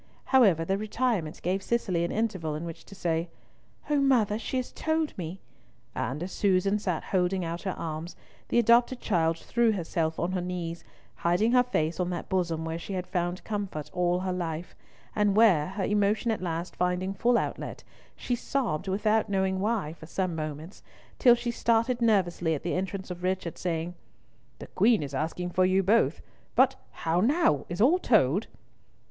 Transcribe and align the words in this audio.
However 0.25 0.65
the 0.65 0.79
retirement 0.79 1.39
gave 1.43 1.61
Cicely 1.61 2.03
an 2.03 2.11
interval 2.11 2.55
in 2.55 2.65
which 2.65 2.85
to 2.85 2.95
say, 2.95 3.29
"O 3.87 3.97
mother, 3.97 4.39
she 4.39 4.57
has 4.57 4.71
told 4.71 5.15
me," 5.15 5.41
and 5.93 6.23
as 6.23 6.31
Susan 6.31 6.79
sat 6.79 7.03
holding 7.03 7.45
out 7.45 7.61
her 7.61 7.75
arms, 7.77 8.15
the 8.49 8.57
adopted 8.57 8.99
child 8.99 9.37
threw 9.37 9.73
herself 9.73 10.17
on 10.19 10.31
her 10.31 10.41
knees, 10.41 10.83
hiding 11.17 11.51
her 11.51 11.61
face 11.61 11.99
on 11.99 12.09
that 12.09 12.29
bosom 12.29 12.65
where 12.65 12.79
she 12.79 12.93
had 12.93 13.05
found 13.05 13.43
comfort 13.43 13.91
all 13.93 14.21
her 14.21 14.33
life, 14.33 14.75
and 15.15 15.35
where, 15.35 15.67
her 15.67 15.83
emotion 15.83 16.31
at 16.31 16.41
last 16.41 16.75
finding 16.75 17.13
full 17.13 17.37
outlet, 17.37 17.83
she 18.15 18.33
sobbed 18.35 18.87
without 18.87 19.29
knowing 19.29 19.59
why 19.59 19.93
for 19.93 20.07
some 20.07 20.35
moments, 20.35 20.81
till 21.19 21.35
she 21.35 21.51
started 21.51 22.01
nervously 22.01 22.55
at 22.55 22.63
the 22.63 22.73
entrance 22.73 23.11
of 23.11 23.21
Richard, 23.21 23.55
saying, 23.55 23.93
"The 24.57 24.65
Queen 24.65 25.03
is 25.03 25.13
asking 25.13 25.51
for 25.51 25.63
you 25.63 25.83
both. 25.83 26.23
But 26.55 26.75
how 26.89 27.19
now? 27.21 27.67
Is 27.69 27.79
all 27.79 27.99
told?" 27.99 28.47